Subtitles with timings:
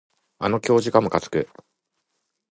[0.39, 1.47] あの教授がむかつく